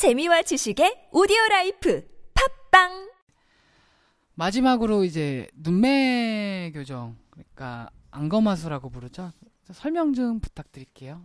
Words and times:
재미와 0.00 0.40
지식의 0.40 1.08
오디오 1.12 1.36
라이프 1.50 2.02
팟빵 2.70 3.10
마지막으로 4.32 5.04
이제 5.04 5.46
눈매 5.54 6.70
교정 6.72 7.18
그러니까 7.28 7.90
안검하수라고 8.10 8.88
부르죠. 8.88 9.30
설명 9.70 10.14
좀 10.14 10.40
부탁드릴게요. 10.40 11.20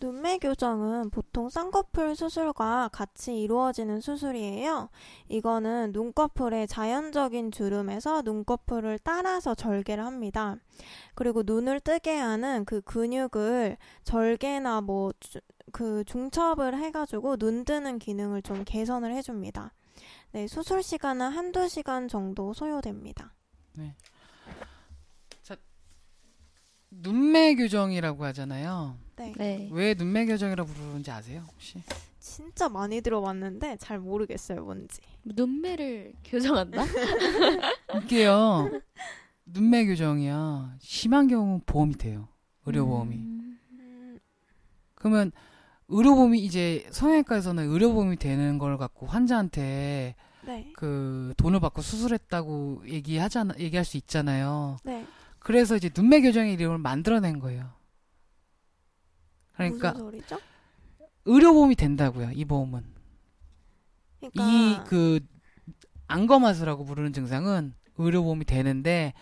눈매 0.00 0.38
교정은 0.38 1.10
보통 1.10 1.50
쌍꺼풀 1.50 2.16
수술과 2.16 2.88
같이 2.94 3.42
이루어지는 3.42 4.00
수술이에요. 4.00 4.88
이거는 5.28 5.92
눈꺼풀의 5.92 6.66
자연적인 6.66 7.50
주름에서 7.50 8.22
눈꺼풀을 8.22 9.00
따라서 9.04 9.54
절개를 9.54 10.02
합니다. 10.02 10.56
그리고 11.14 11.42
눈을 11.44 11.80
뜨게 11.80 12.16
하는 12.16 12.64
그 12.64 12.80
근육을 12.80 13.76
절개나 14.04 14.80
뭐 14.80 15.12
그 15.72 16.04
중첩을 16.04 16.78
해가지고 16.78 17.36
눈 17.36 17.64
뜨는 17.64 17.98
기능을 17.98 18.42
좀 18.42 18.64
개선을 18.64 19.14
해줍니다. 19.14 19.72
네, 20.32 20.46
수술 20.46 20.82
시간은 20.82 21.30
한두 21.30 21.68
시간 21.68 22.08
정도 22.08 22.52
소요됩니다. 22.52 23.34
눈매 26.90 27.54
교정이라고 27.54 28.24
하잖아요. 28.26 28.98
네. 29.16 29.32
네. 29.36 29.68
왜 29.72 29.94
눈매 29.94 30.26
교정이라고 30.26 30.70
부르는지 30.70 31.10
아세요? 31.10 31.44
혹시? 31.52 31.82
진짜 32.18 32.68
많이 32.68 33.00
들어봤는데 33.00 33.76
잘 33.78 33.98
모르겠어요, 33.98 34.64
뭔지. 34.64 35.00
눈매를 35.24 36.14
교정한다? 36.24 36.82
이게요. 38.04 38.70
눈매 39.44 39.86
교정이야. 39.86 40.76
심한 40.80 41.28
경우 41.28 41.60
보험이 41.64 41.94
돼요. 41.94 42.28
의료 42.66 42.86
보험이. 42.86 43.16
음. 43.16 43.58
음, 43.72 44.18
그러면 44.94 45.32
의료보험이 45.88 46.38
이제 46.40 46.86
성형외과에서는 46.90 47.70
의료보험이 47.70 48.16
되는 48.16 48.58
걸 48.58 48.76
갖고 48.76 49.06
환자한테 49.06 50.14
네. 50.46 50.72
그 50.74 51.34
돈을 51.36 51.60
받고 51.60 51.82
수술했다고 51.82 52.84
얘기하잖아 52.86 53.54
얘기할 53.58 53.84
수 53.84 53.96
있잖아요. 53.96 54.76
네. 54.84 55.06
그래서 55.38 55.76
이제 55.76 55.90
눈매 55.94 56.20
교정의 56.20 56.54
이름을 56.54 56.78
만들어낸 56.78 57.38
거예요. 57.38 57.72
그러니까 59.54 59.92
무슨 59.92 60.04
소리죠? 60.04 60.38
의료보험이 61.24 61.74
된다고요. 61.74 62.30
이 62.32 62.44
보험은 62.44 62.84
그러니까 64.20 64.82
이그 64.84 65.20
안검하수라고 66.06 66.84
부르는 66.84 67.12
증상은 67.12 67.74
의료보험이 67.96 68.44
되는데 68.44 69.14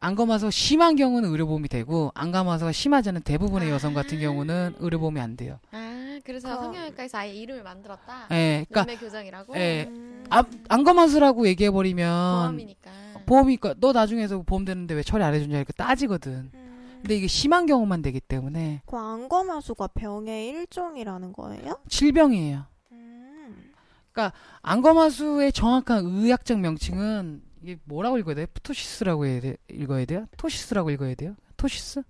안검하수가 0.00 0.50
심한 0.50 0.96
경우는 0.96 1.28
의료보험이 1.30 1.68
되고 1.68 2.10
안검하수가 2.14 2.72
심하지 2.72 3.10
않은 3.10 3.20
대부분의 3.22 3.68
여성 3.70 3.92
같은 3.92 4.18
경우는 4.18 4.76
의료보험이 4.78 5.20
안 5.20 5.36
돼요. 5.36 5.58
아, 5.72 6.18
그래서 6.24 6.48
그- 6.58 6.64
성형외과에서 6.64 7.18
아예 7.18 7.34
이름을 7.34 7.62
만들었다. 7.62 8.26
예, 8.32 8.64
그러니까 8.70 8.98
교정이라고. 8.98 9.54
예. 9.56 9.84
음, 9.90 10.24
아, 10.30 10.42
안검하수라고 10.68 11.46
얘기해 11.48 11.70
버리면 11.70 12.08
보험이니까. 12.38 12.90
보험이니까 13.26 13.74
너 13.78 13.92
나중에서 13.92 14.42
보험 14.42 14.64
되는데 14.64 14.94
왜 14.94 15.02
처리 15.02 15.22
안 15.22 15.34
해주냐 15.34 15.58
이렇게 15.58 15.72
따지거든. 15.74 16.50
음, 16.54 16.98
근데 17.02 17.16
이게 17.16 17.26
심한 17.26 17.66
경우만 17.66 18.00
되기 18.00 18.20
때문에 18.20 18.80
그 18.86 18.96
안검하수가 18.96 19.88
병의 19.88 20.48
일종이라는 20.48 21.32
거예요? 21.34 21.78
질병이에요. 21.88 22.64
음, 22.92 23.72
안검하수의 24.62 25.52
정확한 25.52 26.04
의학적 26.06 26.58
명칭은 26.60 27.42
이게 27.62 27.78
뭐라고 27.84 28.18
읽어야 28.18 28.34
돼요? 28.34 28.46
ptosis라고 28.62 29.26
해야 29.26 29.40
돼, 29.40 29.56
읽어야 29.70 30.04
돼요? 30.04 30.26
ptosis라고 30.36 30.90
읽어야 30.90 31.14
돼요? 31.14 31.34
ptosis? 31.56 32.02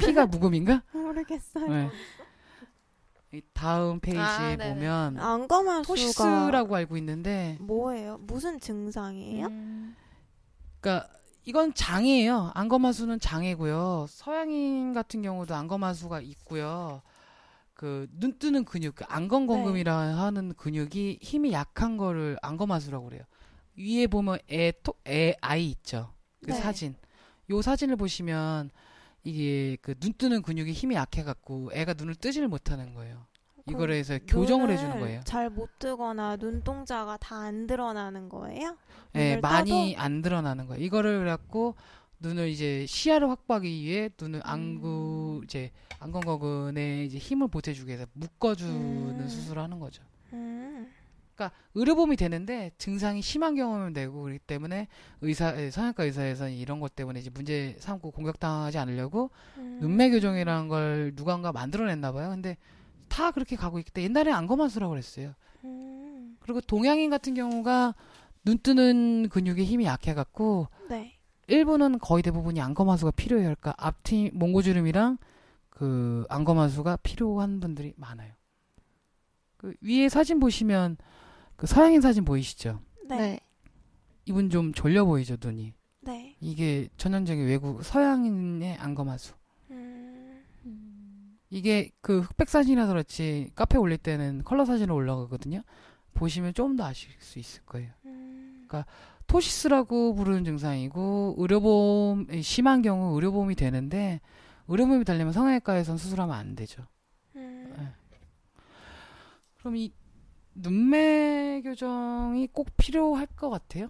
P가 0.00 0.26
묵음인가? 0.26 0.82
모르겠어요. 0.92 1.68
네. 1.68 1.90
이 3.32 3.40
다음 3.54 3.98
페이지에 4.00 4.20
아. 4.20 4.56
보면 4.56 5.18
안검하수가 5.18 5.82
ptosis라고 5.86 6.76
알고 6.76 6.96
있는데, 6.98 7.56
뭐예요? 7.60 8.18
무슨 8.18 8.60
증상이에요? 8.60 9.46
음. 9.46 9.96
그러니까 10.80 11.08
이건 11.44 11.74
장애예요. 11.74 12.52
안검하수는 12.54 13.18
장애고요. 13.18 14.06
서양인 14.08 14.92
같은 14.92 15.22
경우도 15.22 15.54
안검하수가 15.54 16.20
있고요. 16.20 17.02
그 17.74 18.06
눈 18.12 18.38
뜨는 18.38 18.64
근육, 18.64 18.94
그 18.94 19.04
안검검금이라 19.08 19.96
하는 19.96 20.54
근육이 20.54 21.18
힘이 21.20 21.52
약한 21.52 21.96
거를 21.96 22.38
안검하수라고 22.42 23.06
그래요. 23.06 23.22
위에 23.76 24.06
보면 24.06 24.38
애, 24.50 24.72
토, 24.82 24.94
애 25.06 25.34
아이 25.40 25.70
있죠. 25.70 26.12
그 26.44 26.50
네. 26.50 26.56
사진. 26.60 26.94
요 27.50 27.62
사진을 27.62 27.96
보시면 27.96 28.70
이게 29.24 29.76
그 29.82 29.94
눈 29.94 30.12
뜨는 30.14 30.42
근육이 30.42 30.72
힘이 30.72 30.94
약해갖고 30.96 31.70
애가 31.72 31.94
눈을 31.94 32.14
뜨지를 32.16 32.48
못하는 32.48 32.94
거예요. 32.94 33.26
이거를 33.68 33.94
해서 33.94 34.18
교정을 34.26 34.70
해주는 34.70 34.98
거예요. 34.98 35.20
잘 35.24 35.48
못 35.48 35.78
뜨거나 35.78 36.36
눈동자가 36.36 37.16
다 37.18 37.36
안 37.42 37.66
드러나는 37.68 38.28
거예요? 38.28 38.76
예, 39.14 39.28
눈을 39.36 39.40
많이 39.40 39.94
안 39.96 40.20
드러나는 40.22 40.66
거예요. 40.66 40.82
이거를 40.84 41.20
그래갖고 41.20 41.76
눈을 42.18 42.48
이제 42.48 42.84
시야를 42.86 43.28
확보하기 43.30 43.68
위해 43.68 44.10
눈을 44.20 44.40
음. 44.40 44.42
안구 44.44 45.42
이제 45.44 45.70
안검거근에 46.00 47.04
이제 47.04 47.18
힘을 47.18 47.48
보태주기 47.48 47.88
위해서 47.88 48.06
묶어주는 48.14 49.20
음. 49.20 49.28
수술을 49.28 49.62
하는 49.62 49.78
거죠. 49.78 50.02
음, 50.32 50.90
그러니까 51.34 51.56
의료보험이 51.74 52.16
되는데 52.16 52.70
증상이 52.78 53.22
심한 53.22 53.54
경우면 53.54 53.92
되고 53.92 54.22
그렇기 54.22 54.38
때문에 54.40 54.88
의사 55.20 55.56
예, 55.60 55.70
성형외과 55.70 56.04
의사에서는 56.04 56.52
이런 56.52 56.80
것 56.80 56.94
때문에 56.94 57.20
이제 57.20 57.30
문제 57.30 57.76
삼고 57.78 58.10
공격당하지 58.10 58.78
않으려고 58.78 59.30
음. 59.56 59.78
눈매 59.80 60.10
교정이라는 60.10 60.68
걸 60.68 61.12
누군가 61.16 61.52
만들어냈나 61.52 62.12
봐요. 62.12 62.30
근데 62.30 62.56
다 63.08 63.30
그렇게 63.30 63.56
가고 63.56 63.78
있기 63.78 63.90
때문에 63.90 64.08
옛날에 64.08 64.32
안검하수라고 64.32 64.90
그랬어요. 64.90 65.34
음, 65.64 66.36
그리고 66.40 66.60
동양인 66.60 67.10
같은 67.10 67.34
경우가 67.34 67.94
눈 68.44 68.58
뜨는 68.58 69.28
근육에 69.28 69.64
힘이 69.64 69.84
약해갖고 69.84 70.68
네. 70.88 71.18
일부는 71.48 71.98
거의 71.98 72.22
대부분이 72.22 72.60
안검하수가 72.60 73.12
필요해요. 73.12 73.54
그러니까 73.54 73.74
앞뒤 73.76 74.30
몽고주름이랑 74.32 75.18
그 75.70 76.24
안검하수가 76.28 76.98
필요한 77.02 77.60
분들이 77.60 77.94
많아요. 77.96 78.32
그 79.62 79.74
위에 79.80 80.08
사진 80.08 80.40
보시면 80.40 80.96
그 81.56 81.66
서양인 81.66 82.00
사진 82.00 82.24
보이시죠? 82.24 82.80
네. 83.08 83.16
네. 83.16 83.40
이분 84.26 84.50
좀 84.50 84.72
졸려 84.74 85.04
보이죠 85.04 85.36
눈이. 85.40 85.72
네. 86.00 86.36
이게 86.40 86.88
전형적인 86.96 87.46
외국 87.46 87.84
서양인의 87.84 88.76
안검하수. 88.76 89.34
음, 89.70 90.42
음. 90.66 91.38
이게 91.48 91.90
그 92.00 92.20
흑백 92.20 92.48
사진이라서 92.48 92.92
그렇지 92.92 93.50
카페 93.54 93.78
올릴 93.78 93.98
때는 93.98 94.42
컬러 94.44 94.64
사진으로 94.64 94.96
올라가거든요. 94.96 95.62
보시면 96.14 96.54
좀더 96.54 96.84
아실 96.84 97.10
수 97.20 97.38
있을 97.38 97.62
거예요. 97.64 97.90
음, 98.04 98.68
토시스라고 99.28 100.14
부르는 100.14 100.44
증상이고 100.44 101.36
의료보험 101.38 102.26
심한 102.42 102.82
경우 102.82 103.14
의료보험이 103.14 103.54
되는데 103.54 104.20
의료보험이 104.66 105.04
되려면 105.04 105.32
성형외과에선 105.32 105.98
수술하면 105.98 106.34
안 106.34 106.56
되죠. 106.56 106.82
음. 107.36 107.72
네. 107.78 108.01
그럼 109.62 109.76
이 109.76 109.92
눈매 110.54 111.62
교정이 111.64 112.48
꼭 112.48 112.68
필요할 112.76 113.26
것 113.28 113.48
같아요? 113.48 113.88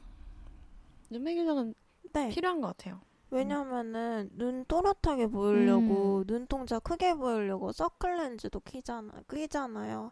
눈매 1.10 1.34
교정은 1.34 1.74
네. 2.12 2.28
필요한 2.28 2.60
것 2.60 2.68
같아요. 2.68 3.00
왜냐면은 3.30 4.28
눈 4.34 4.66
또렷하게 4.66 5.28
보이려고 5.28 6.18
음. 6.18 6.24
눈동자 6.26 6.78
크게 6.78 7.14
보이려고 7.14 7.72
서클 7.72 8.18
렌즈도 8.18 8.60
끼잖아, 8.60 9.10
끼잖아요. 9.30 10.10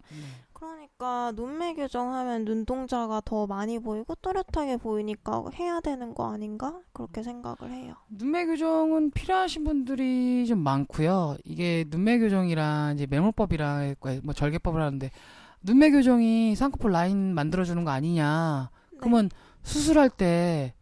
그러니까 0.54 1.31
눈매 1.37 1.75
교정하면 1.75 2.47
눈동자가 2.47 3.20
더 3.22 3.47
많이 3.47 3.78
보이고 3.78 4.15
또렷하게 4.15 4.78
보이니까 4.78 5.44
해야 5.53 5.81
되는 5.81 6.15
거 6.15 6.32
아닌가? 6.32 6.81
그렇게 6.94 7.22
생각을 7.22 7.70
해요. 7.70 7.94
눈매 8.09 8.47
교정은 8.47 9.10
필요하신 9.10 9.65
분들이 9.65 10.47
좀 10.47 10.60
많고요. 10.60 11.37
이게 11.44 11.84
눈매 11.88 12.19
교정이랑 12.20 12.94
이제 12.94 13.06
매몰법이랑 13.06 13.97
뭐 14.22 14.32
절개법을 14.32 14.81
하는데 14.81 15.10
눈매 15.62 15.91
교정이 15.91 16.54
쌍꺼풀 16.56 16.91
라인 16.93 17.34
만들어주는 17.34 17.84
거 17.84 17.90
아니냐? 17.90 18.70
그러면 18.99 19.29
수술할 19.62 20.11
때 20.11 20.75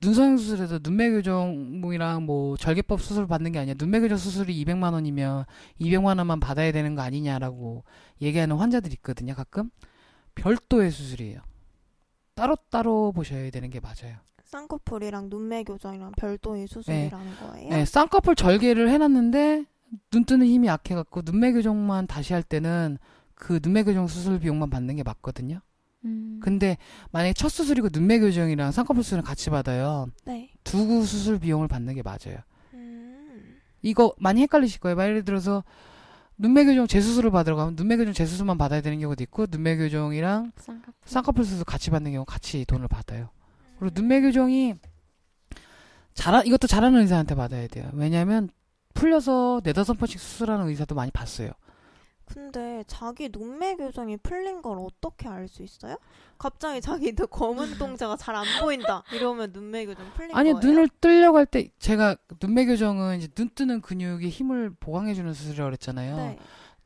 눈성형 0.00 0.36
수술에서 0.36 0.78
눈매 0.82 1.10
교정이랑 1.10 2.24
뭐 2.24 2.56
절개법 2.56 3.00
수술 3.00 3.26
받는 3.26 3.52
게 3.52 3.58
아니야. 3.58 3.74
눈매 3.76 4.00
교정 4.00 4.16
수술이 4.16 4.64
200만 4.64 4.92
원이면 4.92 5.44
200만 5.80 6.18
원만 6.18 6.38
받아야 6.38 6.70
되는 6.70 6.94
거 6.94 7.02
아니냐라고 7.02 7.84
얘기하는 8.20 8.56
환자들이 8.56 8.94
있거든요. 8.94 9.34
가끔 9.34 9.70
별도의 10.36 10.92
수술이에요. 10.92 11.40
따로따로 12.34 13.12
보셔야 13.12 13.50
되는 13.50 13.70
게 13.70 13.80
맞아요. 13.80 14.18
쌍꺼풀이랑 14.44 15.28
눈매 15.28 15.64
교정이랑 15.64 16.12
별도의 16.16 16.68
수술이라는 16.68 17.36
거예요. 17.40 17.68
네, 17.70 17.84
쌍꺼풀 17.84 18.36
절개를 18.36 18.88
해놨는데 18.90 19.64
눈 20.10 20.24
뜨는 20.24 20.46
힘이 20.46 20.68
약해갖고 20.68 21.22
눈매 21.24 21.52
교정만 21.52 22.06
다시 22.06 22.34
할 22.34 22.42
때는 22.44 22.98
그 23.38 23.60
눈매 23.62 23.84
교정 23.84 24.06
수술 24.06 24.38
비용만 24.40 24.68
받는 24.68 24.96
게 24.96 25.02
맞거든요. 25.02 25.60
음. 26.04 26.40
근데 26.42 26.76
만약에 27.12 27.32
첫 27.32 27.48
수술이고 27.48 27.88
눈매 27.92 28.18
교정이랑 28.18 28.72
쌍꺼풀 28.72 29.02
수술을 29.02 29.22
같이 29.22 29.50
받아요. 29.50 30.08
네. 30.24 30.50
두구 30.64 31.04
수술 31.04 31.38
비용을 31.38 31.68
받는 31.68 31.94
게 31.94 32.02
맞아요. 32.02 32.38
음. 32.74 33.56
이거 33.82 34.12
많이 34.18 34.42
헷갈리실 34.42 34.80
거예요. 34.80 34.96
막 34.96 35.04
예를 35.04 35.24
들어서 35.24 35.64
눈매 36.36 36.64
교정 36.64 36.86
재수술을 36.86 37.30
받으러 37.30 37.56
가면 37.56 37.74
눈매 37.76 37.96
교정 37.96 38.12
재수술만 38.12 38.58
받아야 38.58 38.80
되는 38.80 39.00
경우도 39.00 39.22
있고 39.24 39.46
눈매 39.50 39.76
교정이랑 39.76 40.52
쌍꺼풀. 40.56 40.94
쌍꺼풀 41.04 41.44
수술 41.44 41.64
같이 41.64 41.90
받는 41.90 42.12
경우 42.12 42.24
같이 42.24 42.64
돈을 42.64 42.86
받아요. 42.88 43.30
그리고 43.78 43.94
눈매 43.94 44.20
교정이 44.20 44.74
잘 46.14 46.44
이것도 46.46 46.66
잘하는 46.66 47.00
의사한테 47.00 47.34
받아야 47.34 47.66
돼요. 47.68 47.88
왜냐하면 47.92 48.50
풀려서 48.94 49.60
네다섯 49.64 49.98
번씩 49.98 50.18
수술하는 50.20 50.66
의사도 50.68 50.94
많이 50.96 51.10
봤어요. 51.12 51.52
근데 52.28 52.84
자기 52.86 53.30
눈매 53.32 53.76
교정이 53.76 54.18
풀린 54.18 54.60
걸 54.62 54.78
어떻게 54.78 55.28
알 55.28 55.48
수 55.48 55.62
있어요? 55.62 55.96
갑자기 56.38 56.80
자기 56.80 57.12
도 57.14 57.26
검은 57.26 57.78
동자가 57.78 58.16
잘 58.16 58.36
안 58.36 58.44
보인다. 58.60 59.02
이러면 59.12 59.50
눈매 59.52 59.86
교정 59.86 60.12
풀린 60.12 60.36
아니 60.36 60.52
거예요? 60.52 60.64
눈을 60.64 60.88
뜨려고 61.00 61.38
할 61.38 61.46
때 61.46 61.70
제가 61.78 62.16
눈매 62.40 62.66
교정은 62.66 63.18
이제 63.18 63.28
눈 63.28 63.48
뜨는 63.54 63.80
근육의 63.80 64.28
힘을 64.28 64.70
보강해주는 64.78 65.32
수술이라고 65.32 65.68
그랬잖아요. 65.68 66.16
네. 66.16 66.38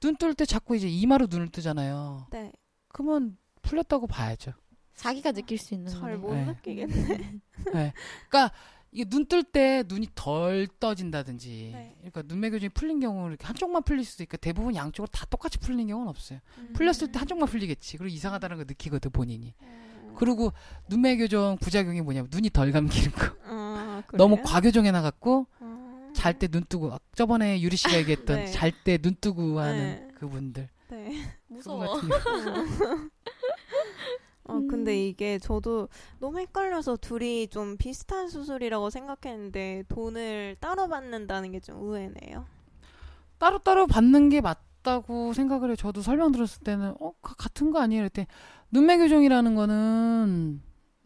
눈뜰 0.03 0.35
때 0.35 0.45
자꾸 0.45 0.77
이제 0.77 0.89
이마로 0.89 1.27
눈을 1.29 1.49
뜨잖아요. 1.49 2.27
네. 2.31 2.53
그러면 2.89 3.37
풀렸다고 3.63 4.07
봐야죠. 4.07 4.53
자기가 4.95 5.33
느낄 5.33 5.59
수 5.59 5.75
있는 5.75 5.91
잘 5.91 6.01
거네. 6.01 6.17
못 6.17 6.35
네. 6.35 6.45
느끼겠네. 6.45 7.41
네. 7.73 7.93
그러니까 8.29 8.53
이게 8.93 9.05
눈 9.07 9.25
뜰 9.27 9.43
때 9.43 9.83
눈이 9.89 10.09
덜 10.15 10.69
떠진다든지, 10.79 11.71
네. 11.73 11.95
그러니까 11.99 12.23
눈매 12.27 12.51
교정이 12.51 12.69
풀린 12.71 13.01
경우는 13.01 13.31
이렇게 13.31 13.47
한쪽만 13.47 13.83
풀릴 13.85 14.05
수도 14.05 14.23
있고 14.23 14.37
대부분 14.37 14.75
양쪽으로 14.75 15.09
다 15.11 15.25
똑같이 15.31 15.59
풀리는 15.59 15.87
경우는 15.87 16.09
없어요. 16.11 16.41
음. 16.59 16.73
풀렸을 16.75 17.11
때 17.11 17.19
한쪽만 17.19 17.49
풀리겠지. 17.49 17.97
그리고 17.97 18.15
이상하다는 18.15 18.59
거 18.59 18.65
느끼거든 18.65 19.11
본인이. 19.11 19.55
음. 19.63 20.13
그리고 20.17 20.53
눈매 20.89 21.17
교정 21.17 21.57
부작용이 21.59 22.03
뭐냐면 22.03 22.29
눈이 22.31 22.51
덜 22.51 22.71
감기는 22.71 23.13
거. 23.13 23.35
아? 23.47 24.03
너무 24.13 24.43
과교정해 24.43 24.91
나갔고 24.91 25.47
음. 25.63 26.13
잘때 26.15 26.49
눈 26.49 26.63
뜨고 26.69 26.93
아, 26.93 26.99
저번에 27.15 27.63
유리 27.63 27.77
씨가 27.77 27.97
얘기했던 27.97 28.37
네. 28.45 28.47
잘때 28.47 28.99
눈 28.99 29.17
뜨고 29.19 29.59
하는 29.59 29.79
네. 29.79 30.09
그분들. 30.19 30.69
네. 30.91 31.13
무서워. 31.49 31.99
어, 34.45 34.61
근데 34.69 35.07
이게 35.07 35.39
저도 35.39 35.89
너무 36.19 36.39
헷갈려서 36.41 36.97
둘이 36.97 37.47
좀 37.49 37.77
비슷한 37.77 38.29
수술이라고 38.29 38.91
생각했는데 38.91 39.85
돈을 39.89 40.57
따로 40.61 40.89
받는다는 40.89 41.53
게 41.53 41.61
좀 41.61 41.79
의외네요. 41.83 42.45
따로따로 43.39 43.87
받는 43.87 44.29
게 44.29 44.41
맞다고 44.41 45.33
생각을 45.33 45.69
해요. 45.71 45.77
저도 45.77 46.03
설명 46.03 46.33
들었을 46.33 46.63
때는 46.63 46.95
어 47.01 47.13
가- 47.23 47.35
같은 47.35 47.71
거 47.71 47.81
아니에요? 47.81 48.03
그랬더니 48.03 48.27
눈매 48.71 48.99
교정이라는 48.99 49.55
거는 49.55 50.61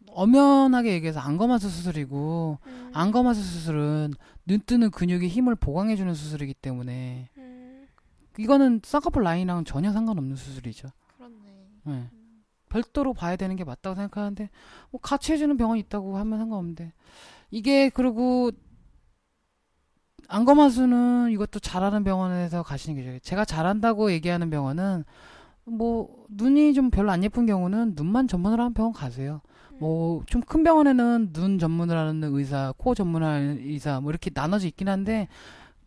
엄연하게 0.09 0.93
얘기해서 0.93 1.19
안검하수 1.19 1.69
수술이고 1.69 2.57
음. 2.65 2.91
안검하수 2.93 3.41
수술은 3.41 4.13
눈 4.45 4.59
뜨는 4.65 4.89
근육의 4.91 5.29
힘을 5.29 5.55
보강해주는 5.55 6.11
수술이기 6.13 6.53
때문에 6.55 7.29
음. 7.37 7.87
이거는 8.39 8.81
쌍꺼풀 8.83 9.21
라인이랑은 9.23 9.65
전혀 9.65 9.91
상관없는 9.91 10.35
수술이죠. 10.35 10.89
그렇네. 11.17 11.35
네. 11.85 12.09
별도로 12.77 13.13
봐야 13.13 13.35
되는 13.35 13.55
게 13.55 13.63
맞다고 13.63 13.95
생각하는데 13.95 14.49
뭐 14.91 15.01
같이 15.01 15.31
해주는 15.33 15.55
병원이 15.57 15.79
있다고 15.81 16.17
하면 16.17 16.39
상관없는데 16.39 16.93
이게 17.51 17.89
그리고 17.89 18.51
안검하수는 20.27 21.31
이것도 21.31 21.59
잘하는 21.59 22.03
병원에서 22.03 22.61
가시는 22.63 22.97
게 22.97 23.03
좋아요. 23.03 23.19
제가 23.19 23.45
잘한다고 23.45 24.11
얘기하는 24.11 24.49
병원은 24.49 25.05
뭐 25.65 26.25
눈이 26.29 26.73
좀 26.73 26.91
별로 26.91 27.11
안 27.11 27.23
예쁜 27.23 27.45
경우는 27.45 27.93
눈만 27.95 28.27
전문으로 28.27 28.63
하는 28.63 28.73
병원 28.73 28.93
가세요. 28.93 29.41
뭐 29.79 30.23
좀 30.27 30.41
큰 30.41 30.63
병원에는 30.63 31.33
눈 31.33 31.59
전문을 31.59 31.97
하는 31.97 32.23
의사, 32.33 32.73
코 32.77 32.93
전문하는 32.95 33.59
의사 33.61 33.99
뭐 34.01 34.11
이렇게 34.11 34.31
나눠져 34.33 34.67
있긴 34.67 34.89
한데 34.89 35.27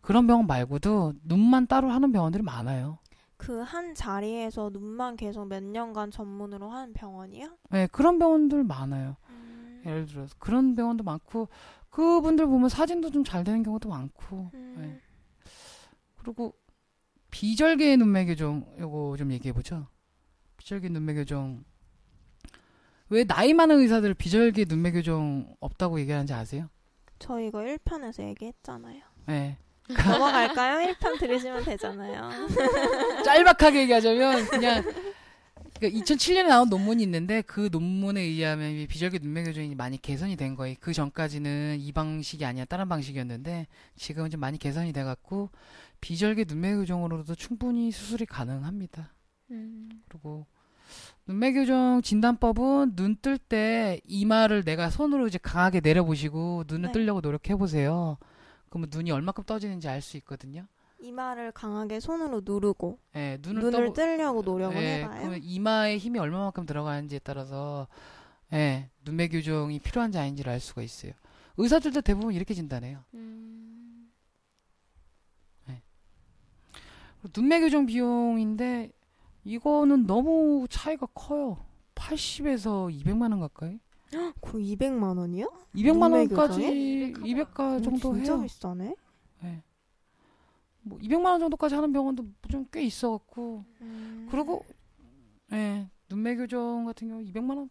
그런 0.01 0.27
병원 0.27 0.47
말고도 0.47 1.13
눈만 1.23 1.67
따로 1.67 1.89
하는 1.91 2.11
병원들이 2.11 2.43
많아요. 2.43 2.97
그 3.41 3.63
한 3.63 3.95
자리에서 3.95 4.69
눈만 4.71 5.15
계속 5.15 5.47
몇 5.47 5.63
년간 5.63 6.11
전문으로 6.11 6.69
하는 6.69 6.93
병원이요? 6.93 7.57
네, 7.71 7.87
그런 7.87 8.19
병원들 8.19 8.63
많아요. 8.63 9.17
음. 9.29 9.81
예를 9.85 10.05
들어서 10.05 10.35
그런 10.39 10.75
병원도 10.75 11.03
많고 11.03 11.47
그분들 11.89 12.45
보면 12.45 12.69
사진도 12.69 13.09
좀 13.09 13.23
잘 13.23 13.43
되는 13.43 13.63
경우도 13.63 13.89
많고 13.89 14.51
음. 14.53 14.75
네. 14.77 15.01
그리고 16.17 16.53
비절개 17.31 17.95
눈매 17.97 18.25
교정 18.25 18.65
요거 18.79 19.15
좀 19.17 19.31
얘기해 19.31 19.53
보죠. 19.53 19.87
비절개 20.57 20.89
눈매 20.89 21.13
교정 21.15 21.63
왜 23.09 23.23
나이 23.25 23.53
많은 23.53 23.79
의사들 23.79 24.13
비절개 24.13 24.65
눈매 24.67 24.91
교정 24.91 25.55
없다고 25.59 25.99
얘기하는지 25.99 26.33
아세요? 26.33 26.69
저 27.19 27.39
이거 27.39 27.59
1편에서 27.59 28.23
얘기했잖아요. 28.27 29.01
네. 29.27 29.57
넘어갈까요? 29.89 30.93
1편 30.93 31.19
들으시면 31.19 31.63
되잖아요. 31.65 32.29
짤막하게 33.25 33.81
얘기하자면 33.81 34.45
그냥 34.47 34.83
그러니까 35.79 35.99
2007년에 36.03 36.47
나온 36.47 36.69
논문이 36.69 37.01
있는데 37.03 37.41
그 37.41 37.69
논문에 37.71 38.21
의하면 38.21 38.71
이 38.71 38.85
비절개 38.87 39.17
눈매 39.19 39.43
교정이 39.43 39.73
많이 39.75 39.99
개선이 40.01 40.35
된 40.37 40.55
거예요. 40.55 40.75
그 40.79 40.93
전까지는 40.93 41.77
이 41.79 41.91
방식이 41.91 42.45
아니라 42.45 42.65
다른 42.65 42.87
방식이었는데 42.87 43.67
지금은 43.95 44.29
좀 44.29 44.39
많이 44.39 44.57
개선이 44.59 44.93
돼 44.93 45.03
갖고 45.03 45.49
비절개 45.99 46.45
눈매 46.47 46.75
교정으로도 46.75 47.35
충분히 47.35 47.91
수술이 47.91 48.25
가능합니다. 48.27 49.13
음. 49.51 49.89
그리고 50.07 50.45
눈매 51.25 51.53
교정 51.53 52.01
진단법은 52.03 52.95
눈 52.95 53.15
뜰 53.21 53.37
때 53.37 53.99
이마를 54.05 54.63
내가 54.63 54.89
손으로 54.89 55.27
이제 55.27 55.39
강하게 55.41 55.79
내려보시고 55.81 56.65
눈을 56.67 56.87
네. 56.87 56.91
뜨려고 56.91 57.21
노력해 57.21 57.55
보세요. 57.55 58.17
그러면 58.71 58.89
눈이 58.91 59.11
얼마큼 59.11 59.43
떠지는지 59.43 59.87
알 59.89 60.01
수 60.01 60.17
있거든요. 60.17 60.65
이마를 60.99 61.51
강하게 61.51 61.99
손으로 61.99 62.41
누르고 62.45 62.99
예, 63.15 63.37
눈을, 63.41 63.61
눈을, 63.63 63.89
떠보- 63.89 63.93
뜨려고 63.95 64.41
노력을 64.43 64.75
예, 64.77 64.99
해봐요. 65.01 65.19
그러면 65.19 65.39
이마에 65.43 65.97
힘이 65.97 66.19
얼마만큼 66.19 66.65
들어가는지에 66.65 67.19
따라서 67.23 67.87
예, 68.53 68.89
눈매 69.03 69.27
교정이 69.27 69.79
필요한지 69.79 70.17
아닌지를 70.19 70.51
알 70.51 70.59
수가 70.59 70.81
있어요. 70.83 71.11
의사들도 71.57 72.01
대부분 72.01 72.33
이렇게 72.33 72.53
진단해요. 72.53 73.03
음. 73.13 74.11
눈매 77.35 77.59
교정 77.59 77.85
비용인데 77.85 78.91
이거는 79.43 80.07
너무 80.07 80.65
차이가 80.71 81.05
커요. 81.13 81.63
80에서 81.93 82.91
200만 82.91 83.29
원 83.29 83.39
가까이? 83.41 83.79
거의 84.41 84.75
200만 84.75 85.17
원이요? 85.17 85.45
200만 85.75 86.01
눈매 86.09 86.17
원까지 86.19 86.55
교정에? 86.55 87.13
200가 87.13 87.83
정도 87.83 88.13
진짜 88.15 88.33
해요. 88.35 88.43
비싸네. 88.43 88.95
예. 89.43 89.63
뭐 90.83 90.97
200만 90.99 91.25
원 91.25 91.39
정도까지 91.39 91.75
하는 91.75 91.91
병원도 91.93 92.25
좀 92.49 92.65
꽤 92.71 92.83
있어 92.83 93.11
갖고 93.11 93.63
음. 93.81 94.27
그리고 94.31 94.65
예, 95.53 95.87
눈매 96.09 96.35
교정 96.35 96.85
같은 96.85 97.07
경우 97.09 97.21
200만 97.21 97.57
원, 97.57 97.69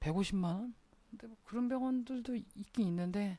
150만 0.00 0.44
원. 0.44 0.74
근데 1.10 1.26
뭐 1.26 1.36
그런 1.44 1.68
병원들도 1.68 2.34
있긴 2.36 2.86
있는데 2.88 3.38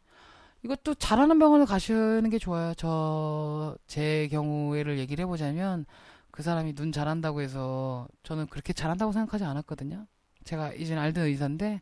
이것도 0.63 0.96
잘하는 0.96 1.39
병원을 1.39 1.66
가시는 1.66 2.30
게 2.30 2.38
좋아요. 2.39 2.74
저 2.75 3.77
제 3.88 4.27
경우에를 4.32 4.98
얘기를 5.00 5.24
해 5.24 5.25
보자면 5.27 5.86
그 6.32 6.42
사람이 6.44 6.74
눈 6.74 6.92
잘한다고 6.92 7.42
해서 7.42 8.08
저는 8.24 8.48
그렇게 8.48 8.74
잘한다고 8.74 9.12
생각하지 9.12 9.44
않았거든요. 9.44 10.08
제가 10.46 10.74
이제 10.74 10.96
알던 10.96 11.25
의사인데 11.25 11.82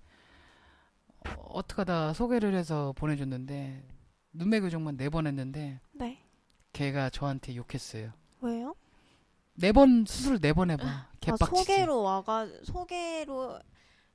어, 1.28 1.32
어떡하다 1.50 2.14
소개를 2.14 2.54
해서 2.56 2.94
보내줬는데 2.98 3.84
눈매 4.34 4.60
교정만 4.60 4.98
네 4.98 5.10
번 5.10 5.28
했는데 5.28 5.80
네. 5.94 6.20
걔가 6.74 7.10
저한테 7.10 7.56
욕했어요. 7.56 8.12
왜요? 8.42 8.76
네 9.56 9.72
번 9.72 10.06
수술 10.08 10.40
네 10.40 10.54
번 10.54 10.72
해봐. 10.72 10.84
아, 10.86 11.08
개빡치지. 11.20 11.64
소개로 11.64 12.02
와가 12.02 12.48
소개로 12.64 13.60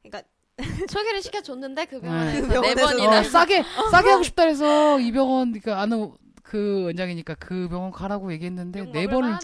그러니까 0.02 0.28
소개를 0.90 1.22
시켜줬는데 1.22 1.84
그 1.86 1.96
네. 1.96 2.00
병원에서 2.02 2.40
그네 2.42 2.54
병원에서 2.54 2.86
번이나. 2.86 3.20
어, 3.20 3.22
싸게 3.24 3.62
싸게 3.92 4.10
하고 4.10 4.22
싶다 4.22 4.44
해서 4.44 4.98
이 5.00 5.12
병원 5.12 5.52
그러니까 5.52 5.80
아는 5.80 6.12
그 6.42 6.84
원장이니까 6.84 7.34
그 7.34 7.68
병원 7.68 7.90
가라고 7.90 8.32
얘기했는데 8.32 8.80
욕네 8.80 9.06
번을. 9.06 9.36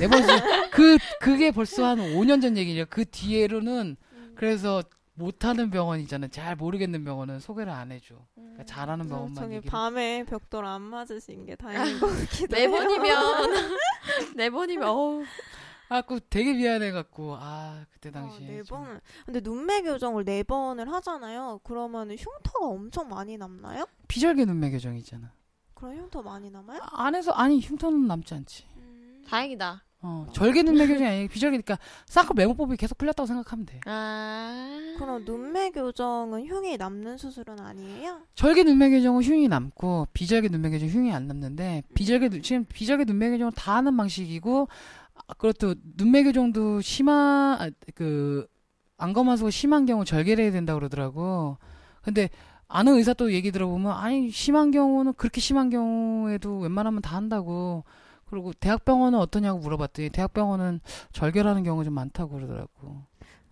네 0.00 0.08
번을 0.08 0.70
그 0.72 0.98
그게 1.20 1.50
벌써 1.52 1.84
한 1.86 1.98
5년 1.98 2.42
전 2.42 2.56
얘기예요. 2.56 2.84
그 2.90 3.04
뒤에로는 3.08 3.96
그래서 4.34 4.82
못하는 5.16 5.70
병원이잖아요. 5.70 6.30
잘 6.30 6.56
모르겠는 6.56 7.04
병원은 7.04 7.40
소개를 7.40 7.72
안 7.72 7.90
해줘. 7.90 8.14
그러니까 8.34 8.64
잘하는 8.64 9.08
병원만 9.08 9.34
저기 9.34 9.54
얘기를. 9.56 9.70
밤에 9.70 10.24
벽돌 10.24 10.64
안 10.66 10.82
맞으신 10.82 11.46
게 11.46 11.56
다행인 11.56 11.98
것 11.98 12.06
같기도 12.06 12.54
네 12.54 12.62
해요. 12.62 12.70
번이면 12.70 13.76
네 14.36 14.50
번이면 14.50 14.88
어우. 14.88 15.24
아, 15.88 16.02
그 16.02 16.18
되게 16.28 16.52
미안해 16.52 16.90
갖고 16.90 17.36
아 17.38 17.84
그때 17.92 18.10
당시에 18.10 18.46
아, 18.46 18.50
네 18.50 18.62
좀- 18.62 18.78
번을. 18.78 19.00
근데 19.24 19.40
눈매 19.40 19.82
교정을 19.82 20.24
네 20.24 20.42
번을 20.42 20.90
하잖아요. 20.92 21.60
그러면 21.64 22.10
흉터가 22.10 22.66
엄청 22.66 23.08
많이 23.08 23.38
남나요? 23.38 23.86
비절개 24.08 24.44
눈매 24.44 24.70
교정이잖아. 24.70 25.32
그럼 25.74 25.96
흉터 25.96 26.22
많이 26.22 26.50
남아요? 26.50 26.80
안에서 26.92 27.32
아니 27.32 27.60
흉터는 27.60 28.06
남지 28.06 28.34
않지. 28.34 28.64
음. 28.76 29.24
다행이다. 29.28 29.84
어, 30.06 30.26
절개 30.32 30.62
눈매 30.62 30.86
교정이 30.86 31.04
아니고 31.08 31.32
비절개 31.32 31.56
그러니까 31.60 31.78
쌍꺼풀 32.06 32.36
메모법이 32.36 32.76
계속 32.76 32.96
풀렸다고 32.96 33.26
생각하면 33.26 33.66
돼. 33.66 33.80
아. 33.86 34.94
그럼 34.98 35.24
눈매 35.24 35.70
교정은 35.70 36.46
흉이 36.46 36.76
남는 36.76 37.18
수술은 37.18 37.58
아니에요? 37.58 38.20
절개 38.36 38.62
눈매 38.62 38.90
교정은 38.90 39.22
흉이 39.22 39.48
남고 39.48 40.06
비절개 40.12 40.48
눈매 40.48 40.70
교정 40.70 40.88
은 40.88 40.94
흉이 40.94 41.12
안 41.12 41.26
남는데 41.26 41.82
비절개 41.94 42.28
눈- 42.28 42.42
지금 42.42 42.64
비절개 42.66 43.04
눈매 43.04 43.30
교정은 43.30 43.52
다 43.56 43.74
하는 43.76 43.96
방식이고 43.96 44.68
아, 45.14 45.34
그것도 45.34 45.74
눈매 45.96 46.22
교정도 46.22 46.80
심한 46.80 47.60
아, 47.60 47.70
그 47.94 48.46
안검하수가 48.98 49.50
심한 49.50 49.86
경우 49.86 50.04
절개를 50.04 50.44
해야 50.44 50.52
된다 50.52 50.72
고 50.74 50.78
그러더라고. 50.78 51.58
근데 52.02 52.30
아는 52.68 52.94
의사 52.94 53.12
또 53.12 53.32
얘기 53.32 53.50
들어보면 53.50 53.92
아니 53.92 54.30
심한 54.30 54.70
경우는 54.70 55.14
그렇게 55.14 55.40
심한 55.40 55.68
경우에도 55.70 56.58
웬만하면 56.60 57.02
다 57.02 57.16
한다고. 57.16 57.84
그리고 58.28 58.52
대학병원은 58.52 59.18
어떠냐고 59.18 59.58
물어봤더니 59.60 60.10
대학병원은 60.10 60.80
절개라는 61.12 61.62
경우가 61.64 61.84
좀 61.84 61.94
많다고 61.94 62.34
그러더라고. 62.34 63.02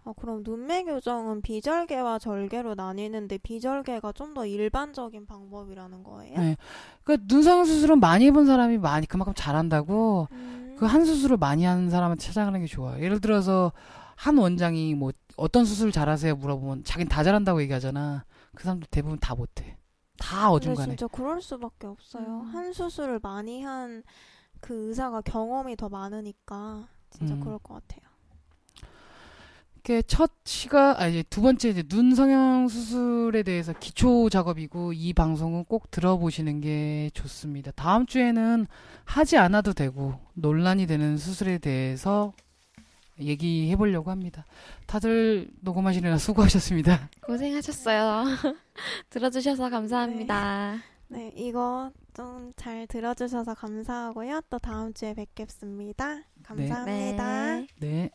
아, 0.07 0.13
그럼 0.19 0.43
눈매 0.45 0.83
교정은 0.85 1.41
비절개와 1.41 2.19
절개로 2.19 2.75
나뉘는데 2.75 3.39
비절개가 3.39 4.13
좀 4.13 4.35
더 4.35 4.45
일반적인 4.45 5.27
방법이라는 5.27 6.03
거예요? 6.03 6.39
네. 6.39 6.57
그러니까 7.05 7.27
눈성 7.29 7.65
수술은 7.65 8.01
많이 8.01 8.27
해본 8.27 8.47
사람이 8.47 8.79
많이 8.79 9.07
그만큼 9.07 9.33
잘한다고 9.35 10.27
음. 10.33 10.77
그한 10.79 11.05
수술을 11.05 11.37
많이 11.37 11.65
하는 11.65 11.89
사람한테 11.89 12.23
찾아가는 12.27 12.61
게 12.61 12.67
좋아요. 12.67 13.01
예를 13.03 13.21
들어서 13.21 13.73
한 14.17 14.37
원장이 14.37 14.95
뭐 14.97 15.13
어떤 15.37 15.65
수술 15.65 15.93
잘하세요 15.93 16.35
물어보면 16.37 16.83
자기는 16.85 17.09
다 17.09 17.23
잘한다고 17.23 17.63
얘기하잖아. 17.63 18.25
그 18.57 18.65
사람들 18.65 18.89
대부분 18.91 19.19
다 19.21 19.35
못해. 19.37 19.77
다 20.19 20.51
어중간해. 20.51 20.97
진짜 20.97 21.07
그럴 21.07 21.41
수밖에 21.41 21.87
없어요. 21.87 22.25
음. 22.27 22.47
한 22.53 22.73
수술을 22.73 23.21
많이 23.23 23.63
한 23.63 24.03
그 24.65 24.89
의사가 24.89 25.21
경험이 25.21 25.77
더 25.77 25.91
많으니까 25.91 26.89
진짜 27.11 27.35
음. 27.35 27.41
그럴 27.41 27.59
것 27.59 27.75
같아요. 27.75 28.01
이게 29.79 30.01
첫 30.01 30.31
시가 30.45 31.03
아 31.03 31.07
이제 31.07 31.23
두 31.29 31.43
번째 31.43 31.69
이제 31.69 31.83
눈 31.83 32.15
성형 32.15 32.69
수술에 32.69 33.43
대해서 33.43 33.75
기초 33.79 34.31
작업이고 34.31 34.95
이 34.95 35.13
방송은 35.13 35.67
꼭 35.67 35.91
들어보시는 35.91 36.63
게 36.63 37.11
좋습니다. 37.13 37.73
다음 37.73 38.07
주에는 38.07 38.67
하지 39.05 39.37
않아도 39.37 39.75
되고 39.75 40.19
논란이 40.33 40.87
되는 40.87 41.19
수술에 41.19 41.59
대해서 41.59 42.33
얘기해 43.21 43.77
보려고 43.77 44.11
합니다. 44.11 44.47
다들 44.87 45.51
녹음하시느라 45.61 46.17
수고하셨습니다. 46.17 47.11
고생하셨어요. 47.21 48.25
들어주셔서 49.11 49.69
감사합니다. 49.69 50.79
네, 51.09 51.33
이거 51.37 51.93
좀 52.15 52.53
잘 52.57 52.87
들어주셔서 52.87 53.55
감사하고요. 53.55 54.43
또 54.49 54.59
다음 54.59 54.95
주에 54.95 55.15
뵙겠습니다. 55.15 56.23
감사합니다. 56.43 57.57
네. 57.61 57.67
네. 57.81 58.11